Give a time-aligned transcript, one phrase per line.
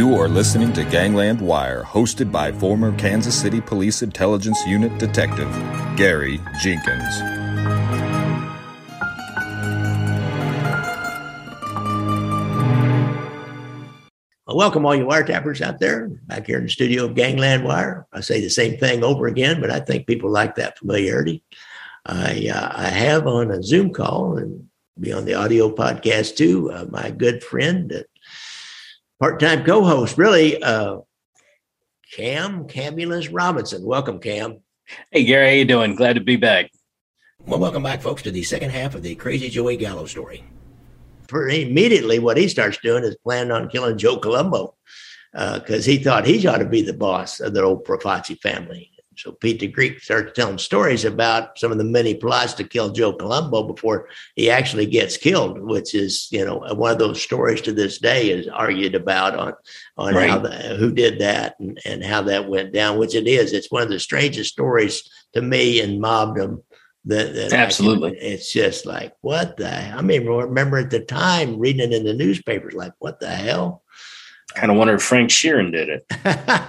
[0.00, 5.52] You are listening to Gangland Wire, hosted by former Kansas City Police Intelligence Unit Detective
[5.94, 7.20] Gary Jenkins.
[14.46, 18.06] Welcome all you wiretappers out there back here in the studio of Gangland Wire.
[18.10, 21.44] I say the same thing over again, but I think people like that familiarity.
[22.06, 24.66] I uh, I have on a Zoom call and
[24.98, 26.70] be on the audio podcast too.
[26.72, 28.02] Uh, my good friend, uh,
[29.20, 31.00] part-time co-host, really, uh,
[32.16, 33.84] Cam Camillius Robinson.
[33.84, 34.60] Welcome, Cam.
[35.12, 35.94] Hey, Gary, how you doing?
[35.94, 36.70] Glad to be back.
[37.46, 40.42] Well, welcome back, folks, to the second half of the Crazy Joey Gallo story.
[41.28, 44.74] For immediately, what he starts doing is planning on killing Joe Colombo
[45.32, 48.90] because uh, he thought he ought to be the boss of the old Profaci family.
[49.16, 52.90] So Pete the Greek starts telling stories about some of the many plots to kill
[52.90, 57.60] Joe Colombo before he actually gets killed, which is, you know, one of those stories
[57.62, 59.52] to this day is argued about on
[59.96, 60.30] on right.
[60.30, 63.52] how the, who did that and, and how that went down, which it is.
[63.52, 66.62] It's one of the strangest stories to me in mobdom.
[67.06, 69.70] That, that Absolutely, can, it's just like what the.
[69.70, 73.82] I mean, remember at the time reading it in the newspapers, like what the hell.
[74.54, 76.06] Kind of wonder if Frank Sheeran did it.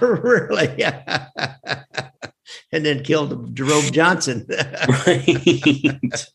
[0.00, 0.84] really?
[2.72, 4.46] and then killed Jerome Johnson.
[5.06, 5.26] right.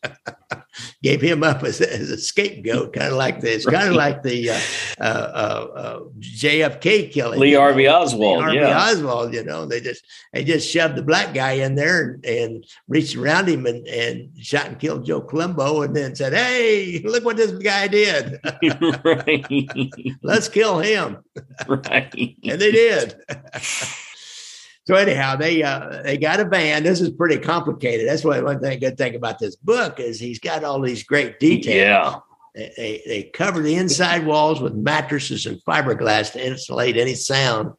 [1.02, 3.76] Gave him up as, as a scapegoat, kind of like this, right.
[3.76, 4.60] kind of like the uh,
[5.00, 7.40] uh, uh, JFK killing.
[7.40, 8.38] Lee Harvey Oswald.
[8.38, 8.80] Lee Harvey yeah.
[8.80, 9.34] Oswald.
[9.34, 13.16] You know, they just they just shoved the black guy in there and, and reached
[13.16, 17.38] around him and, and shot and killed Joe Colombo, and then said, "Hey, look what
[17.38, 18.40] this guy did.
[20.22, 21.24] Let's kill him."
[21.68, 22.14] Right.
[22.44, 23.16] and they did.
[24.88, 26.84] So anyhow, they uh, they got a van.
[26.84, 28.08] This is pretty complicated.
[28.08, 31.42] That's why one thing good thing about this book is he's got all these great
[31.42, 31.76] details.
[31.76, 32.20] Yeah.
[32.56, 37.74] They, they, they cover the inside walls with mattresses and fiberglass to insulate any sound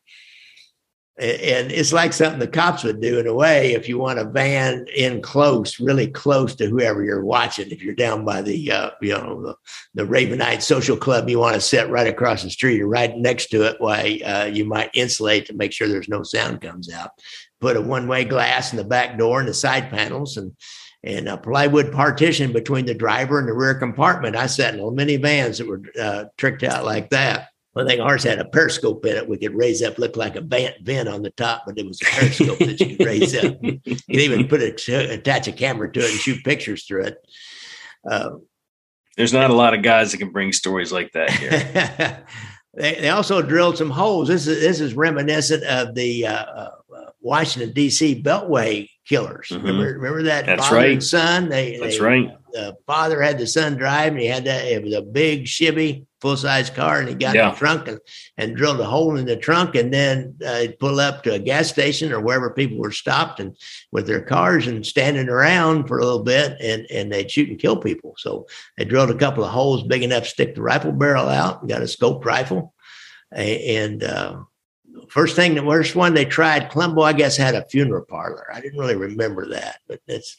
[1.20, 4.24] and it's like something the cops would do in a way if you want a
[4.24, 7.70] van in close really close to whoever you're watching.
[7.70, 9.54] If you're down by the uh, you know the,
[9.94, 13.46] the ravenite social club you want to sit right across the street or right next
[13.48, 17.10] to it why uh, you might insulate to make sure there's no sound comes out.
[17.60, 20.52] Put a one-way glass in the back door and the side panels and
[21.02, 24.36] and a plywood partition between the driver and the rear compartment.
[24.36, 28.24] I sat in many vans that were uh, tricked out like that I think ours
[28.24, 29.28] had a periscope in it.
[29.28, 32.00] We could raise up, look like a vent, vent on the top, but it was
[32.02, 33.56] a periscope that you could raise up.
[33.62, 37.18] You could even put a, attach a camera to it and shoot pictures through it.
[38.08, 38.30] Uh,
[39.16, 42.24] There's not a lot of guys that can bring stories like that here.
[42.74, 44.28] they, they, also drilled some holes.
[44.28, 46.70] This is this is reminiscent of the uh, uh,
[47.20, 48.22] Washington D.C.
[48.22, 49.48] Beltway killers.
[49.48, 49.66] Mm-hmm.
[49.66, 50.92] Remember, remember that That's father right.
[50.92, 51.48] and son.
[51.48, 52.30] They, That's they, right.
[52.52, 54.64] The father had the son drive, and he had that.
[54.64, 57.48] It was a big Chevy full size car, and he got yeah.
[57.48, 58.00] in the trunk and,
[58.36, 61.38] and drilled a hole in the trunk, and then uh, he'd pull up to a
[61.38, 63.56] gas station or wherever people were stopped and
[63.92, 67.58] with their cars and standing around for a little bit, and and they'd shoot and
[67.58, 68.14] kill people.
[68.18, 68.46] So
[68.76, 71.68] they drilled a couple of holes big enough to stick the rifle barrel out, and
[71.68, 72.74] got a scoped rifle,
[73.32, 74.02] and.
[74.02, 74.40] Uh,
[75.10, 78.46] first thing, the worst one they tried, Colombo, I guess, had a funeral parlor.
[78.52, 80.36] I didn't really remember that, but it's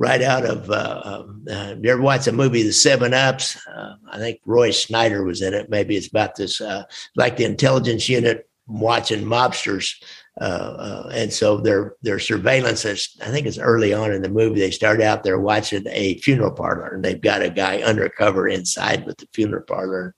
[0.00, 0.70] right out of.
[0.70, 3.56] Uh, um, uh, you ever watch a movie, The Seven Ups?
[3.66, 5.70] Uh, I think Roy Scheider was in it.
[5.70, 6.84] Maybe it's about this, uh,
[7.14, 9.94] like the intelligence unit watching mobsters
[10.40, 14.30] uh, uh, and so their their surveillance is, I think it's early on in the
[14.30, 14.60] movie.
[14.60, 19.04] They start out there watching a funeral parlor, and they've got a guy undercover inside
[19.04, 20.14] with the funeral parlor.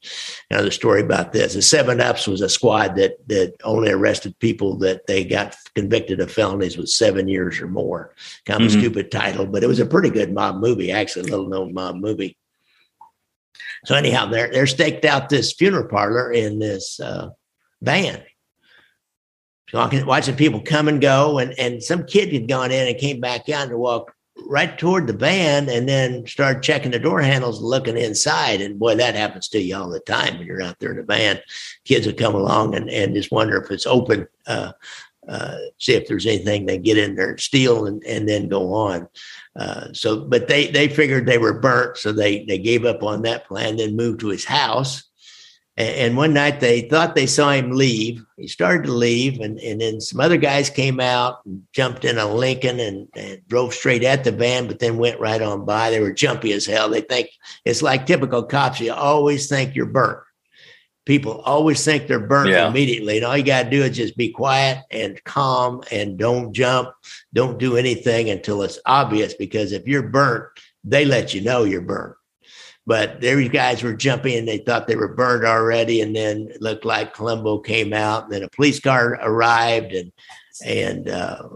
[0.48, 1.54] Another story about this.
[1.54, 6.20] The Seven Ups was a squad that that only arrested people that they got convicted
[6.20, 8.14] of felonies with seven years or more.
[8.46, 8.78] Kind of mm-hmm.
[8.78, 11.74] a stupid title, but it was a pretty good mob movie, actually, a little known
[11.74, 12.38] mob movie.
[13.86, 17.30] So anyhow, they're they're staked out this funeral parlor in this uh,
[17.80, 18.22] van
[19.72, 23.48] watching people come and go, and and some kid had gone in and came back
[23.48, 24.12] out and walked
[24.46, 28.60] right toward the van, and then started checking the door handles, and looking inside.
[28.60, 31.02] And boy, that happens to you all the time when you're out there in the
[31.02, 31.40] van.
[31.84, 34.28] Kids would come along and and just wonder if it's open.
[34.46, 34.72] Uh,
[35.28, 38.72] uh, see if there's anything they get in there and steal and, and then go
[38.72, 39.08] on.
[39.54, 43.22] Uh, so, but they they figured they were burnt, so they they gave up on
[43.22, 43.76] that plan.
[43.76, 45.04] Then moved to his house,
[45.78, 48.22] and one night they thought they saw him leave.
[48.36, 52.18] He started to leave, and, and then some other guys came out and jumped in
[52.18, 55.90] a Lincoln and, and, drove straight at the van, but then went right on by.
[55.90, 56.90] They were jumpy as hell.
[56.90, 57.30] They think
[57.64, 58.80] it's like typical cops.
[58.80, 60.18] You always think you're burnt.
[61.06, 62.68] People always think they're burnt yeah.
[62.68, 63.16] immediately.
[63.16, 66.90] And all you got to do is just be quiet and calm and don't jump.
[67.32, 70.44] Don't do anything until it's obvious because if you're burnt,
[70.84, 72.14] they let you know you're burnt.
[72.86, 76.00] But these guys were jumping they thought they were burned already.
[76.00, 80.12] And then it looked like Colombo came out and then a police car arrived and,
[80.64, 81.48] and, uh,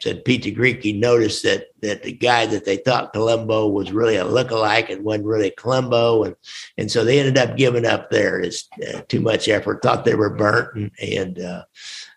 [0.00, 4.24] said Pete he noticed that that the guy that they thought Colombo was really a
[4.24, 6.36] lookalike and wasn't really Colombo, and
[6.76, 8.40] and so they ended up giving up there.
[8.40, 9.82] It's uh, too much effort.
[9.82, 11.64] Thought they were burnt, and, and uh,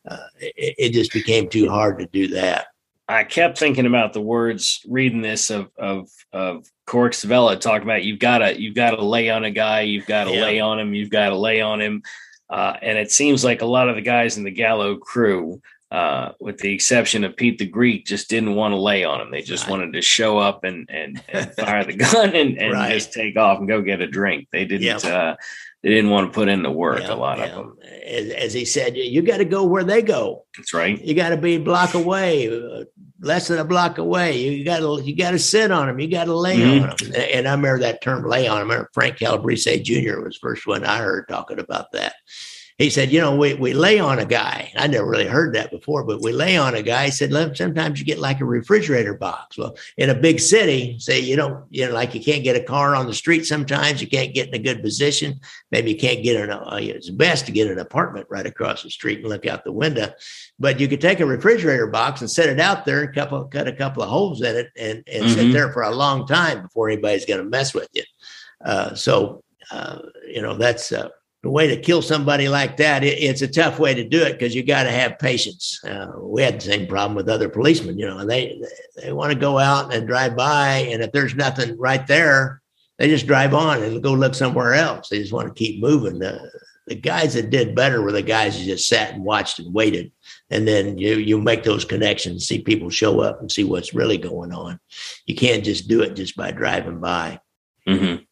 [0.07, 2.67] uh, it, it, just became too hard to do that.
[3.09, 8.03] I kept thinking about the words reading this of of of Cork Savella talking about
[8.03, 10.43] you've got to you've got to lay on a guy, you've got to yeah.
[10.43, 12.03] lay on him, you've got to lay on him,
[12.51, 15.59] uh, and it seems like a lot of the guys in the Gallo crew
[15.91, 19.31] uh, with the exception of Pete the Greek, just didn't want to lay on him.
[19.31, 19.71] They just right.
[19.71, 22.93] wanted to show up and and, and fire the gun and, and right.
[22.93, 24.47] just take off and go get a drink.
[24.51, 24.83] They didn't.
[24.83, 25.05] Yep.
[25.05, 25.35] Uh,
[25.83, 27.03] they didn't want to put in the work.
[27.07, 30.45] a lot of them, as, as, he said, you got to go where they go.
[30.57, 31.01] That's right.
[31.01, 32.83] You got to be a block away, uh,
[33.21, 34.37] less than a block away.
[34.41, 35.99] You got to you got to sit on them.
[35.99, 36.89] You got to lay mm-hmm.
[36.89, 37.21] on them.
[37.33, 38.85] And I remember that term, lay on them.
[38.93, 40.19] Frank Calabrese Jr.
[40.19, 42.15] was the first one I heard talking about that
[42.79, 44.71] he said, you know, we, we lay on a guy.
[44.77, 47.05] I never really heard that before, but we lay on a guy.
[47.05, 49.57] He said, sometimes you get like a refrigerator box.
[49.57, 52.63] Well, in a big city, say you don't, you know, like you can't get a
[52.63, 55.41] car on the street sometimes, you can't get in a good position.
[55.71, 58.83] Maybe you can't get in a, uh, it's best to get an apartment right across
[58.83, 60.13] the street and look out the window.
[60.57, 63.67] But you could take a refrigerator box and set it out there and couple, cut
[63.67, 65.33] a couple of holes in it and, and mm-hmm.
[65.33, 68.03] sit there for a long time before anybody's going to mess with you.
[68.63, 71.09] Uh, so, uh, you know, that's, uh,
[71.41, 74.33] the way to kill somebody like that, it, it's a tough way to do it
[74.33, 75.79] because you got to have patience.
[75.83, 78.61] Uh, we had the same problem with other policemen, you know, and they
[78.97, 82.61] they want to go out and drive by, and if there's nothing right there,
[82.97, 85.07] they just drive on and go look somewhere else.
[85.07, 86.19] They just want to keep moving.
[86.19, 86.51] The,
[86.87, 90.11] the guys that did better were the guys who just sat and watched and waited,
[90.49, 94.17] and then you you make those connections, see people show up, and see what's really
[94.17, 94.77] going on.
[95.25, 97.39] You can't just do it just by driving by.
[97.87, 98.23] Mm-hmm.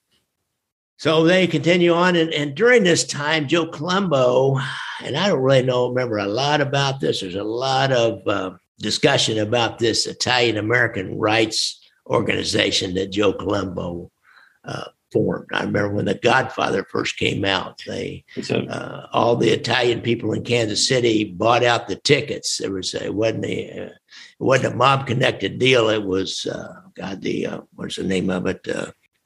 [0.98, 4.58] So they continue on, and, and during this time, Joe Colombo,
[5.04, 7.22] and I don't really know, remember a lot about this.
[7.22, 14.12] There's a lot of uh, discussion about this Italian American rights organization that Joe Colombo
[14.66, 15.50] uh, formed.
[15.54, 18.26] I remember when The Godfather first came out, they
[18.70, 22.58] uh, all the Italian people in Kansas City bought out the tickets.
[22.58, 25.90] There was a, it wasn't a uh, it wasn't a mob connected deal.
[25.90, 28.68] It was uh, God the uh, what's the name of it?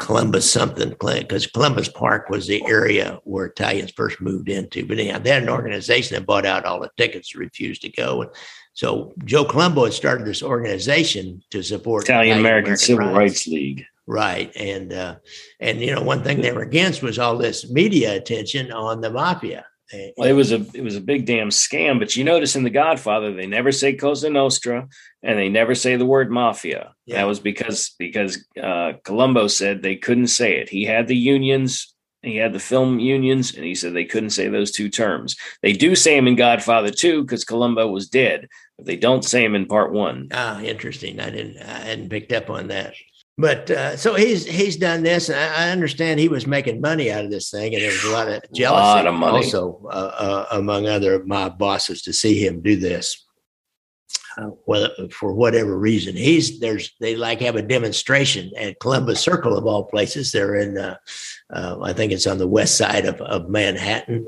[0.02, 4.86] Columbus something because Columbus Park was the area where Italians first moved into.
[4.86, 8.24] But anyhow, they had an organization that bought out all the tickets, refused to go.
[8.24, 8.32] And
[8.74, 13.18] so Joe Colombo had started this organization to support Italian American Civil rights.
[13.18, 13.86] rights League.
[14.08, 14.52] Right.
[14.56, 15.18] And uh,
[15.60, 19.12] and you know, one thing they were against was all this media attention on the
[19.12, 19.66] mafia.
[20.18, 22.00] Well, it was a it was a big damn scam.
[22.00, 24.88] But you notice in The Godfather, they never say Cosa Nostra
[25.24, 26.94] and they never say the word mafia.
[27.06, 27.18] Yeah.
[27.18, 30.70] That was because because uh, Colombo said they couldn't say it.
[30.70, 34.48] He had the unions, he had the film unions, and he said they couldn't say
[34.48, 35.36] those two terms.
[35.62, 38.48] They do say them in Godfather 2 because Colombo was dead,
[38.78, 40.30] but they don't say them in Part One.
[40.32, 41.20] Ah, interesting.
[41.20, 42.94] I didn't I hadn't picked up on that
[43.38, 47.12] but uh, so he's he's done this, and I, I, understand he was making money
[47.12, 49.38] out of this thing, and there was a lot of jealousy, lot of money.
[49.38, 53.26] also uh, uh, among other of my bosses to see him do this.
[54.38, 59.58] Uh, whether, for whatever reason, he's there's they like have a demonstration at Columbus Circle
[59.58, 60.32] of all places.
[60.32, 60.98] They're in, uh,
[61.52, 64.28] uh, I think it's on the west side of of Manhattan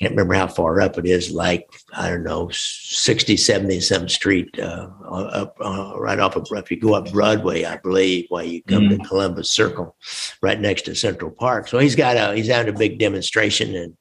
[0.00, 4.58] can't remember how far up it is, like, I don't know, 60, 70 some street,
[4.58, 8.62] uh, up, uh, right off of, if you go up Broadway, I believe, while you
[8.62, 9.02] come mm-hmm.
[9.02, 9.94] to Columbus Circle,
[10.40, 11.68] right next to Central Park.
[11.68, 13.94] So he's got a, he's having a big demonstration and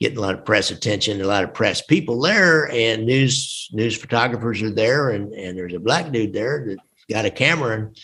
[0.00, 3.96] getting a lot of press attention, a lot of press people there, and news, news
[3.96, 5.10] photographers are there.
[5.10, 6.78] And, and there's a black dude there that
[7.10, 7.96] got a camera and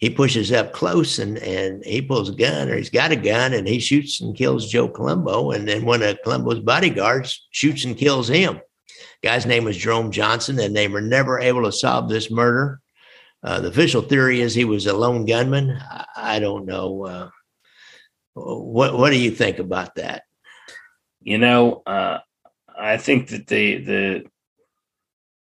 [0.00, 3.52] he pushes up close and and he pulls a gun or he's got a gun
[3.52, 5.52] and he shoots and kills Joe Colombo.
[5.52, 8.60] And then one of Colombo's bodyguards shoots and kills him.
[9.22, 12.80] Guy's name was Jerome Johnson, and they were never able to solve this murder.
[13.42, 15.70] Uh, the official theory is he was a lone gunman.
[15.70, 17.04] I, I don't know.
[17.04, 17.30] Uh,
[18.34, 20.22] what what do you think about that?
[21.20, 22.20] You know, uh,
[22.78, 24.24] I think that the the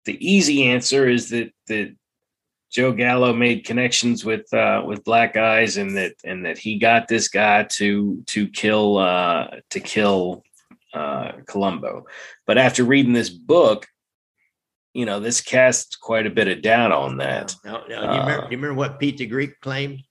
[0.04, 1.96] the easy answer is that that
[2.72, 7.08] Joe Gallo made connections with uh, with black guys, and that and that he got
[7.08, 10.44] this guy to to kill uh, to kill
[10.94, 12.06] uh, Colombo.
[12.46, 13.88] But after reading this book,
[14.94, 17.56] you know, this casts quite a bit of doubt on that.
[17.66, 20.04] No, no, do, you remember, do you remember what Pete the Greek claimed?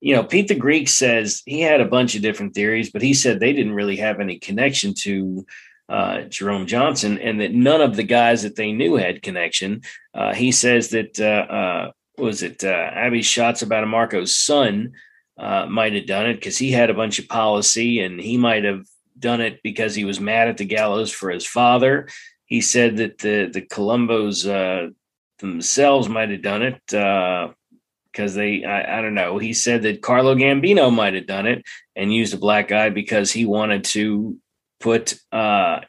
[0.00, 3.12] You know, Pete the Greek says he had a bunch of different theories, but he
[3.12, 5.44] said they didn't really have any connection to
[5.90, 9.82] uh, Jerome Johnson, and that none of the guys that they knew had connection.
[10.14, 14.92] Uh, he says that uh, uh was it uh, Abby Shots about a Marco's son
[15.36, 18.84] might have done it because he had a bunch of policy and he might have
[19.18, 22.08] done it because he was mad at the Gallos for his father.
[22.44, 24.90] He said that the the Colombos uh,
[25.38, 29.38] themselves might have done it because they I, I, don't know.
[29.38, 31.64] He said that Carlo Gambino might have done it
[31.96, 34.38] and used a black guy because he wanted to
[34.80, 35.80] put uh,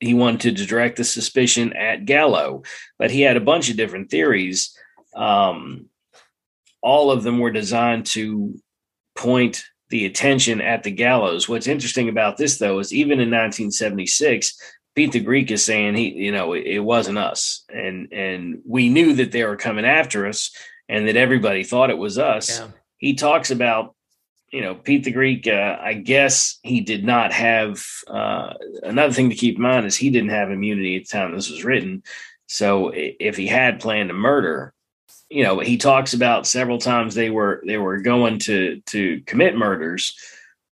[0.00, 2.62] he wanted to direct the suspicion at Gallo,
[2.98, 4.76] but he had a bunch of different theories.
[5.14, 5.86] Um,
[6.82, 8.58] all of them were designed to
[9.14, 11.48] point the attention at the Gallos.
[11.48, 14.58] What's interesting about this, though, is even in 1976,
[14.94, 18.88] Pete the Greek is saying he, you know, it, it wasn't us, and and we
[18.88, 20.50] knew that they were coming after us,
[20.88, 22.58] and that everybody thought it was us.
[22.58, 22.68] Yeah.
[22.98, 23.94] He talks about,
[24.52, 25.46] you know, Pete the Greek.
[25.46, 27.84] Uh, I guess he did not have.
[28.06, 31.34] Uh, another thing to keep in mind is he didn't have immunity at the time
[31.34, 32.02] this was written.
[32.46, 34.74] So if he had planned to murder,
[35.32, 39.56] you know he talks about several times they were they were going to to commit
[39.56, 40.14] murders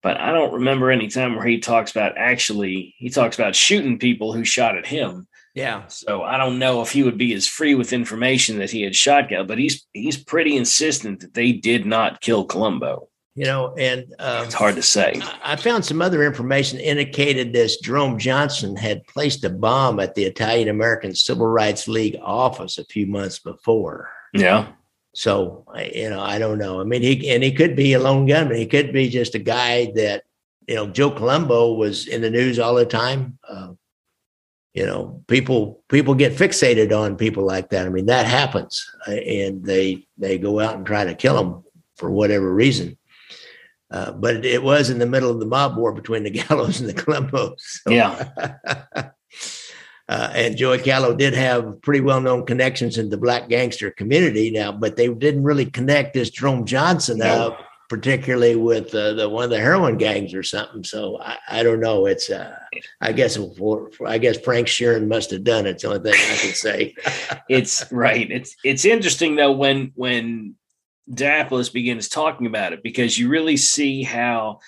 [0.03, 3.97] but i don't remember any time where he talks about actually he talks about shooting
[3.97, 7.47] people who shot at him yeah so i don't know if he would be as
[7.47, 11.53] free with information that he had shot Gal, but he's he's pretty insistent that they
[11.53, 13.08] did not kill colombo
[13.39, 17.77] you know and uh, it's hard to say i found some other information indicated this
[17.77, 22.85] jerome johnson had placed a bomb at the italian american civil rights league office a
[22.85, 24.67] few months before yeah.
[25.15, 26.79] So you know, I don't know.
[26.79, 28.57] I mean, he and he could be a lone gunman.
[28.57, 30.23] He could be just a guy that
[30.67, 30.87] you know.
[30.87, 33.39] Joe Colombo was in the news all the time.
[33.47, 33.73] Uh,
[34.73, 37.87] you know, people people get fixated on people like that.
[37.87, 41.63] I mean, that happens, uh, and they they go out and try to kill them
[41.97, 42.97] for whatever reason.
[43.91, 46.89] Uh, but it, was in the middle of the mob war between the Gallos and
[46.89, 47.59] the Colombos.
[47.59, 47.91] So.
[47.91, 49.09] Yeah.
[50.09, 54.49] Uh, and Joey Gallo did have pretty well known connections in the black gangster community
[54.49, 57.25] now, but they didn't really connect this Jerome Johnson no.
[57.27, 60.83] up, particularly with uh, the one of the heroin gangs or something.
[60.83, 62.07] So I, I don't know.
[62.07, 62.57] It's uh,
[63.01, 65.71] I guess for, for, I guess Frank Sheeran must have done it.
[65.71, 66.95] It's the only thing I can say.
[67.47, 68.31] it's right.
[68.31, 70.55] It's it's interesting though when when
[71.11, 74.59] Daplos begins talking about it because you really see how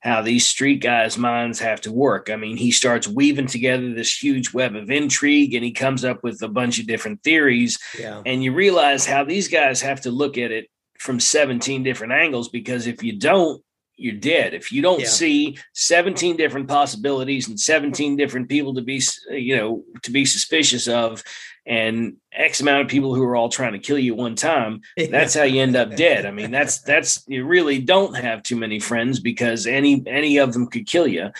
[0.00, 2.30] how these street guys' minds have to work.
[2.30, 6.22] I mean, he starts weaving together this huge web of intrigue and he comes up
[6.22, 7.78] with a bunch of different theories.
[7.98, 8.22] Yeah.
[8.24, 12.48] And you realize how these guys have to look at it from 17 different angles
[12.48, 13.60] because if you don't,
[13.96, 14.54] you're dead.
[14.54, 15.06] If you don't yeah.
[15.06, 20.86] see 17 different possibilities and 17 different people to be, you know, to be suspicious
[20.86, 21.24] of,
[21.66, 25.34] and X amount of people who are all trying to kill you one time, that's
[25.34, 26.24] how you end up dead.
[26.24, 30.52] I mean, that's that's you really don't have too many friends because any any of
[30.52, 31.30] them could kill you.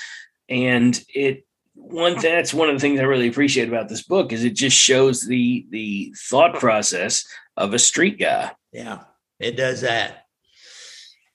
[0.49, 4.45] And it one that's one of the things I really appreciate about this book is
[4.45, 7.25] it just shows the the thought process
[7.57, 8.51] of a street guy.
[8.73, 9.05] Yeah,
[9.39, 10.26] it does that.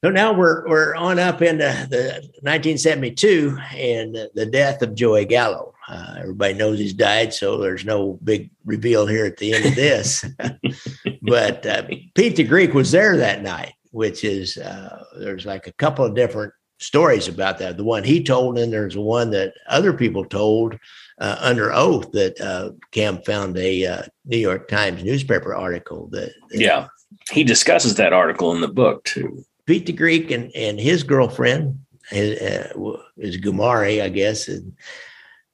[0.03, 5.75] So now we're we're on up into the 1972 and the death of Joey Gallo.
[5.87, 9.75] Uh, everybody knows he's died, so there's no big reveal here at the end of
[9.75, 10.25] this.
[11.21, 11.83] but uh,
[12.15, 16.15] Pete the Greek was there that night, which is uh, there's like a couple of
[16.15, 17.77] different stories about that.
[17.77, 20.79] The one he told, and there's one that other people told
[21.19, 26.33] uh, under oath that uh, Cam found a uh, New York Times newspaper article that,
[26.49, 26.87] that yeah
[27.29, 29.43] he discusses that article in the book too.
[29.71, 34.73] Pete the Greek and, and his girlfriend his, uh, is Gumari, I guess, and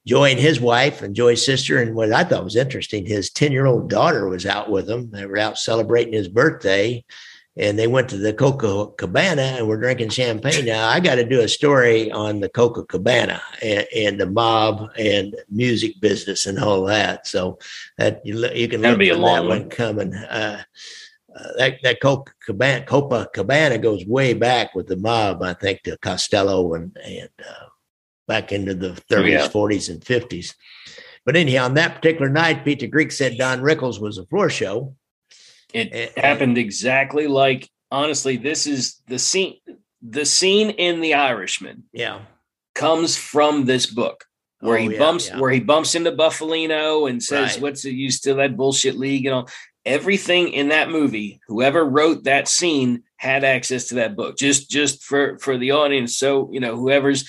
[0.07, 1.79] Joy and his wife and Joy's sister.
[1.79, 5.11] And what I thought was interesting, his 10 year old daughter was out with him.
[5.11, 7.05] They were out celebrating his birthday
[7.55, 10.65] and they went to the Copa Cabana and were drinking champagne.
[10.65, 14.89] Now I got to do a story on the Copa Cabana and, and, the mob
[14.97, 17.27] and music business and all that.
[17.27, 17.59] So
[17.99, 20.15] that you, you can That'll be a long one coming.
[20.15, 20.63] Uh,
[21.37, 25.83] uh, that that Copa Cabana, Copa Cabana goes way back with the mob, I think,
[25.83, 27.67] to Costello and and uh,
[28.27, 29.47] back into the 30s, oh, yeah.
[29.47, 30.53] 40s, and 50s.
[31.25, 34.95] But anyhow, on that particular night, Peter Greek said Don Rickles was a floor show.
[35.73, 39.57] It and, happened exactly like honestly, this is the scene
[40.01, 41.83] the scene in The Irishman.
[41.91, 42.21] Yeah.
[42.75, 44.25] Comes from this book
[44.59, 45.39] where oh, he yeah, bumps yeah.
[45.39, 47.61] where he bumps into Bufalino and says, right.
[47.61, 47.91] "What's it?
[47.91, 49.49] You to that bullshit league?" and all
[49.87, 54.37] everything in that movie whoever wrote that scene had access to that book.
[54.37, 56.15] Just just for for the audience.
[56.15, 57.27] So you know whoever's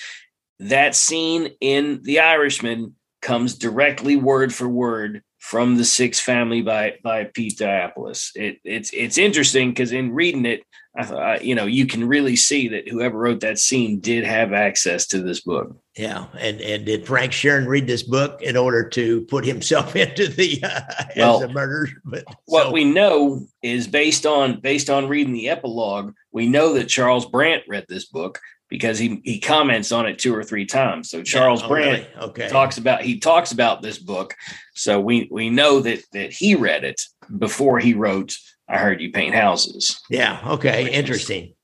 [0.59, 6.95] that scene in the irishman comes directly word for word from the Sixth Family by
[7.03, 8.31] by Pete Diapoulos.
[8.35, 10.63] It, it's it's interesting because in reading it,
[10.95, 14.53] I thought you know you can really see that whoever wrote that scene did have
[14.53, 15.75] access to this book.
[15.95, 20.27] Yeah, and and did Frank Sheeran read this book in order to put himself into
[20.27, 20.81] the uh,
[21.15, 21.87] well, as a murderer?
[22.03, 22.71] But what so.
[22.71, 27.63] we know is based on based on reading the epilogue, we know that Charles Brandt
[27.67, 28.39] read this book
[28.69, 31.09] because he he comments on it two or three times.
[31.09, 32.29] So Charles yeah, oh, Brandt really?
[32.29, 32.49] okay.
[32.49, 34.35] talks about he talks about this book.
[34.75, 37.01] So we we know that that he read it
[37.37, 38.35] before he wrote
[38.69, 39.99] I heard you paint houses.
[40.09, 41.55] Yeah, okay, interesting.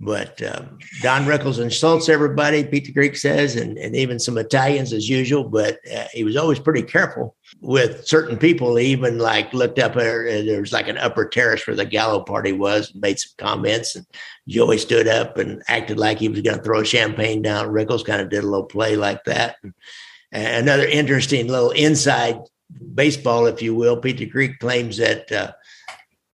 [0.00, 4.92] But um, Don Rickles insults everybody, Pete the Greek says, and, and even some Italians
[4.92, 5.44] as usual.
[5.44, 8.74] But uh, he was always pretty careful with certain people.
[8.74, 11.84] He even like looked up there, and there was like an upper terrace where the
[11.84, 13.94] Gallo party was, and made some comments.
[13.94, 14.04] And
[14.48, 17.68] Joey stood up and acted like he was going to throw champagne down.
[17.68, 19.56] Rickles kind of did a little play like that.
[19.62, 19.74] And,
[20.32, 22.40] and another interesting little inside
[22.94, 23.96] baseball, if you will.
[23.96, 25.30] Pete the Greek claims that.
[25.30, 25.52] Uh,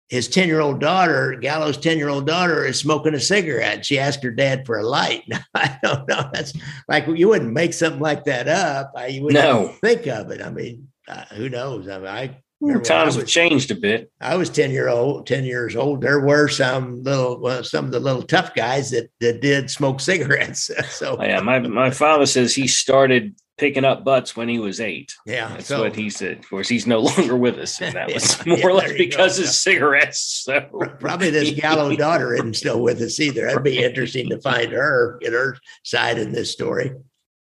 [0.09, 3.85] his 10 year old daughter, Gallo's 10 year old daughter, is smoking a cigarette.
[3.85, 5.23] She asked her dad for a light.
[5.27, 6.29] Now, I don't know.
[6.33, 6.53] That's
[6.87, 8.93] like you wouldn't make something like that up.
[9.09, 9.67] You wouldn't no.
[9.81, 10.41] think of it.
[10.41, 11.87] I mean, uh, who knows?
[11.87, 12.41] I mean, I
[12.83, 14.11] times have changed a bit.
[14.19, 16.01] I was 10 year old, 10 years old.
[16.01, 19.99] There were some little, well, some of the little tough guys that, that did smoke
[20.01, 20.71] cigarettes.
[20.89, 24.79] so, oh, yeah, my, my father says he started picking up butts when he was
[24.79, 25.15] eight.
[25.25, 26.39] Yeah, that's so, what he said.
[26.39, 29.37] Of course, he's no longer with us, and that was more yeah, or less because
[29.37, 29.43] go.
[29.43, 30.43] of cigarettes.
[30.45, 30.61] So
[30.99, 33.47] probably this Gallo daughter isn't still with us either.
[33.47, 36.91] That'd be interesting to find her, get her side in this story.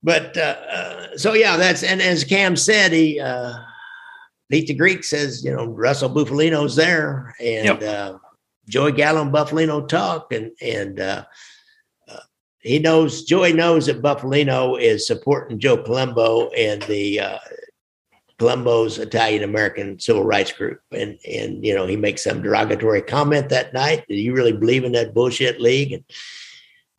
[0.03, 3.55] But uh, uh, so yeah, that's and as Cam said, he uh,
[4.51, 7.83] Pete the Greek says, you know, Russell Bufalino's there, and yep.
[7.83, 8.19] uh,
[8.69, 11.25] Joey Gallo and Bufalino talk, and and uh,
[12.67, 17.39] he knows Joey knows that Bufalino is supporting Joe Colombo and the uh,
[18.39, 23.51] Colombo's Italian American Civil Rights Group, and and you know he makes some derogatory comment
[23.51, 24.05] that night.
[24.09, 25.93] Do you really believe in that bullshit league?
[25.93, 26.05] And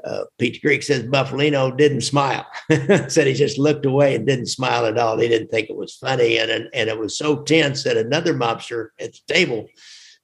[0.06, 2.46] uh, Pete Greek says Bufalino didn't smile.
[2.70, 5.20] Said he just looked away and didn't smile at all.
[5.20, 8.90] He didn't think it was funny, and and it was so tense that another mobster
[9.02, 9.68] at the table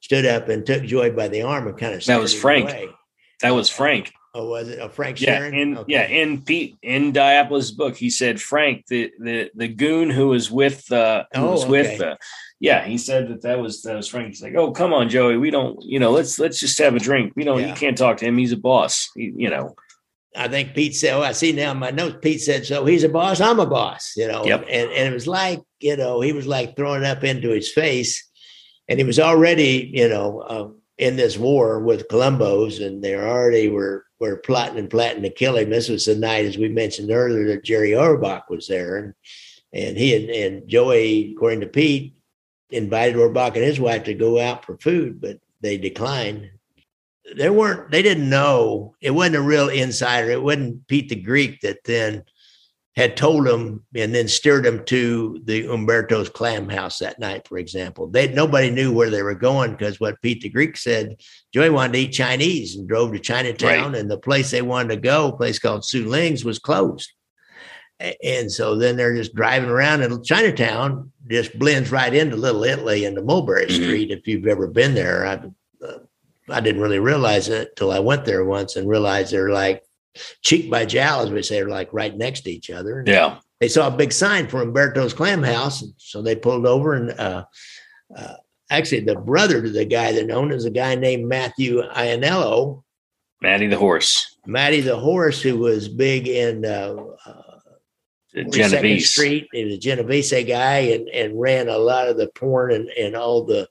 [0.00, 2.70] stood up and took Joey by the arm and kind of that was Frank.
[3.42, 4.10] That was Frank.
[4.36, 4.80] Oh, was it?
[4.80, 5.52] Oh, Frank Sheeran?
[5.52, 5.92] yeah, In, okay.
[5.92, 10.50] Yeah, in Pete in Diapoulos' book, he said Frank, the the the goon who was
[10.50, 11.70] with uh who oh, was okay.
[11.70, 12.16] with uh,
[12.58, 14.28] yeah, he said that that was that was Frank.
[14.28, 16.98] He's like, oh come on, Joey, we don't you know let's let's just have a
[16.98, 17.32] drink.
[17.36, 17.68] We don't yeah.
[17.68, 18.36] you can't talk to him.
[18.36, 19.08] He's a boss.
[19.14, 19.76] He, you know.
[20.36, 23.08] I think Pete said, oh, I see now my notes, Pete said, so he's a
[23.08, 24.44] boss, I'm a boss, you know.
[24.44, 24.62] Yep.
[24.62, 28.28] And, and it was like, you know, he was like throwing up into his face.
[28.88, 33.68] And he was already, you know, uh, in this war with Colombos, and they already
[33.68, 35.70] were were plotting and plotting to kill him.
[35.70, 39.14] This was the night, as we mentioned earlier, that Jerry Orbach was there, and
[39.72, 42.16] and he and, and Joey, according to Pete,
[42.70, 46.50] invited Orbach and his wife to go out for food, but they declined.
[47.36, 47.90] They weren't.
[47.90, 48.94] They didn't know.
[49.00, 50.30] It wasn't a real insider.
[50.30, 52.24] It wasn't Pete the Greek that then
[52.96, 57.58] had told him and then steered him to the Umberto's clam house that night, for
[57.58, 58.06] example.
[58.06, 61.16] They nobody knew where they were going because what Pete the Greek said,
[61.52, 64.00] Joey wanted to eat Chinese and drove to Chinatown, right.
[64.00, 67.12] and the place they wanted to go, a place called Su Ling's, was closed.
[68.22, 73.04] And so then they're just driving around and Chinatown just blends right into Little Italy
[73.04, 73.82] and the Mulberry mm-hmm.
[73.82, 74.10] Street.
[74.10, 75.34] If you've ever been there, I,
[75.84, 75.98] uh,
[76.48, 79.82] I didn't really realize it till I went there once and realized they're like
[80.42, 83.00] cheek by jowl, as we say, are like right next to each other.
[83.00, 83.38] And yeah.
[83.60, 85.80] They saw a big sign for Umberto's Clam House.
[85.80, 87.44] And so they pulled over and uh,
[88.14, 88.34] uh,
[88.68, 92.82] actually the brother to the guy that owned is a guy named Matthew Iannello.
[93.40, 94.38] Matty the horse.
[94.46, 97.40] Matty the horse, who was big in uh, uh
[98.50, 99.48] Genovese Street.
[99.52, 103.14] He was a Genovese guy and, and ran a lot of the porn and, and
[103.14, 103.68] all the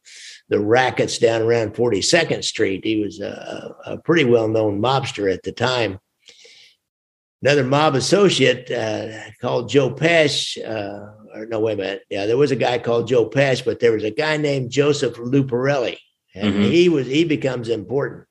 [0.49, 2.85] the rackets down around 42nd Street.
[2.85, 5.99] He was a, a pretty well known mobster at the time
[7.43, 10.57] another mob associate uh, called Joe Pesh.
[10.57, 12.03] Uh, or no, wait a minute.
[12.09, 15.15] Yeah, there was a guy called Joe Pesh, but there was a guy named Joseph
[15.15, 15.97] Luparelli,
[16.33, 16.63] and mm-hmm.
[16.63, 18.25] he was he becomes important.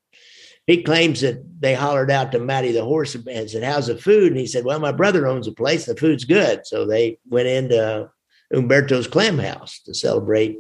[0.67, 4.29] He claims that they hollered out to Matty the horse and said, "How's the food?"
[4.29, 5.85] And he said, "Well, my brother owns a place.
[5.85, 8.11] The food's good." So they went into
[8.55, 10.59] Umberto's Clam House to celebrate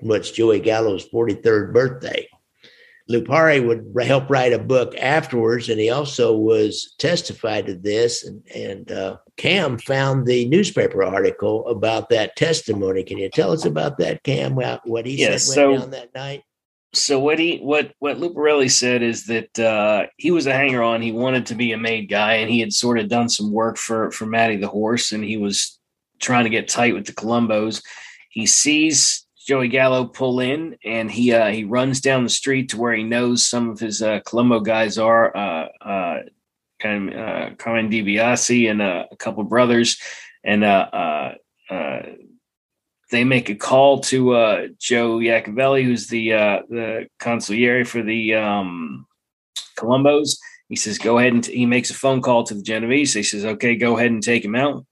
[0.00, 2.26] what's Joey Gallo's 43rd birthday.
[3.12, 8.24] Lupari would help write a book afterwards, and he also was testified to this.
[8.24, 13.04] And, and uh, Cam found the newspaper article about that testimony.
[13.04, 14.54] Can you tell us about that, Cam?
[14.54, 16.42] What he yes, said went so, down that night?
[16.94, 21.00] So what he what what Luparelli said is that uh, he was a hanger on.
[21.00, 23.78] He wanted to be a made guy, and he had sort of done some work
[23.78, 25.78] for for Matty the horse, and he was
[26.20, 27.82] trying to get tight with the Colombos
[28.32, 32.80] he sees Joey Gallo pull in, and he uh, he runs down the street to
[32.80, 36.18] where he knows some of his uh, Colombo guys are, uh, uh,
[36.80, 39.98] kind of uh, Carmine DiBiase and uh, a couple brothers,
[40.44, 41.34] and uh, uh,
[41.70, 42.02] uh,
[43.10, 48.34] they make a call to uh, Joe Iacovelli, who's the uh, the consigliere for the
[48.34, 49.06] um,
[49.76, 50.38] Colombos.
[50.68, 53.14] He says, "Go ahead and t-, he makes a phone call to the Genovese.
[53.14, 54.86] He says, "Okay, go ahead and take him out."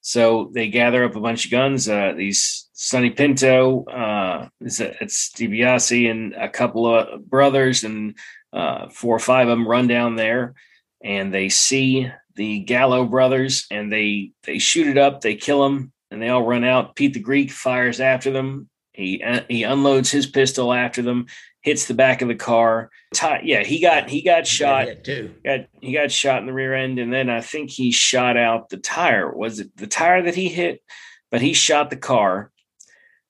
[0.00, 1.88] So they gather up a bunch of guns.
[1.88, 8.18] Uh, these Sonny Pinto, uh, it's, it's DiBiase and a couple of brothers, and
[8.52, 10.54] uh, four or five of them run down there,
[11.02, 15.22] and they see the Gallo brothers, and they they shoot it up.
[15.22, 16.94] They kill them, and they all run out.
[16.94, 18.68] Pete the Greek fires after them.
[18.92, 21.28] He uh, he unloads his pistol after them,
[21.62, 22.90] hits the back of the car.
[23.14, 24.86] Ty, yeah, he got he got shot.
[25.02, 25.34] too.
[25.42, 28.68] Got he got shot in the rear end, and then I think he shot out
[28.68, 29.34] the tire.
[29.34, 30.82] Was it the tire that he hit?
[31.30, 32.52] But he shot the car.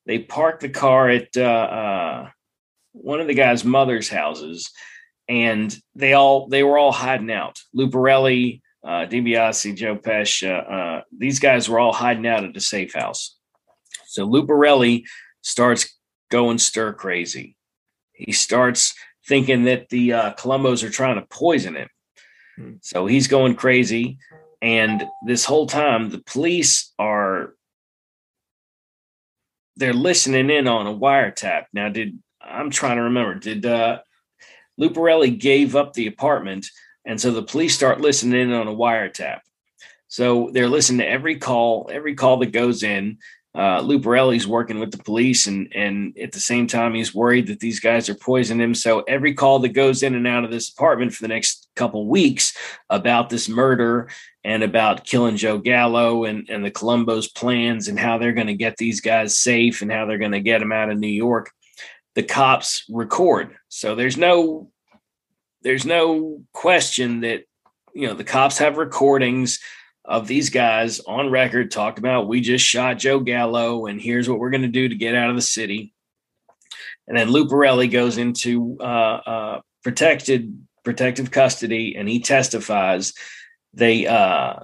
[0.06, 2.30] They parked the car at uh, uh,
[2.92, 4.70] one of the guy's mother's houses,
[5.28, 7.58] and they all they were all hiding out.
[7.76, 12.60] Luparelli, uh, DiBiase, Joe Pesce, uh, uh, these guys were all hiding out at the
[12.60, 13.36] safe house.
[14.06, 15.04] So Luparelli
[15.42, 15.96] starts
[16.30, 17.56] going stir crazy.
[18.12, 18.94] He starts
[19.26, 21.88] thinking that the uh, Colombos are trying to poison him.
[22.56, 22.72] Hmm.
[22.80, 24.18] So he's going crazy.
[24.62, 27.54] And this whole time, the police are
[29.76, 31.64] they're listening in on a wiretap.
[31.72, 34.00] Now, did I'm trying to remember, did uh
[34.80, 36.66] Luparelli gave up the apartment,
[37.06, 39.40] and so the police start listening in on a wiretap.
[40.08, 43.18] So they're listening to every call, every call that goes in.
[43.54, 47.60] Uh, Luparelli's working with the police, and and at the same time, he's worried that
[47.60, 48.74] these guys are poisoning him.
[48.74, 52.06] So every call that goes in and out of this apartment for the next couple
[52.06, 52.54] weeks
[52.90, 54.10] about this murder
[54.46, 58.54] and about killing Joe Gallo and and the Colombo's plans and how they're going to
[58.54, 61.50] get these guys safe and how they're going to get them out of New York,
[62.14, 63.56] the cops record.
[63.68, 64.70] So there's no
[65.62, 67.42] there's no question that
[67.92, 69.58] you know the cops have recordings
[70.04, 74.38] of these guys on record talked about we just shot Joe Gallo and here's what
[74.38, 75.92] we're going to do to get out of the city.
[77.08, 83.12] And then Luparelli goes into uh, uh, protected protective custody and he testifies.
[83.76, 84.54] They uh,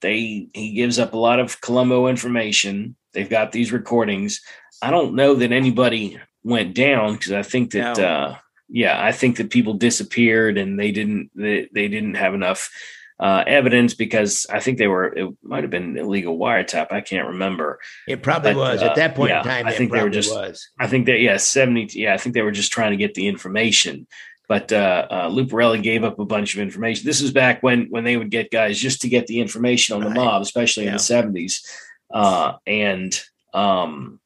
[0.00, 2.96] they he gives up a lot of Colombo information.
[3.12, 4.40] They've got these recordings.
[4.82, 8.04] I don't know that anybody went down because I think that No.
[8.06, 8.36] uh,
[8.68, 12.70] yeah, I think that people disappeared and they didn't they, they didn't have enough
[13.18, 16.92] uh, evidence because I think they were it might have been illegal wiretap.
[16.92, 17.78] I can't remember.
[18.06, 19.66] It probably But, was uh, at that point yeah, in time.
[19.66, 20.68] I it think they were just- was.
[20.78, 21.88] I think that yeah, seventy.
[21.94, 24.06] Yeah, I think they were just trying to get the information.
[24.48, 27.04] But uh, uh, Luparelli gave up a bunch of information.
[27.04, 30.02] This is back when when they would get guys just to get the information on
[30.02, 30.16] the Right.
[30.16, 31.64] mob, especially in the seventies,
[32.12, 33.20] uh, and
[33.52, 34.20] um,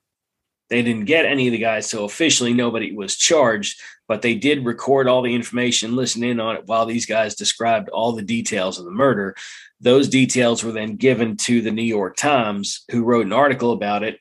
[0.69, 1.89] they didn't get any of the guys.
[1.89, 3.81] So officially, nobody was charged.
[4.09, 7.89] But they did record all the information, listen in on it while these guys described
[7.91, 9.37] all the details of the murder.
[9.81, 14.03] Those details were then given to the New York Times, who wrote an article about
[14.03, 14.19] it.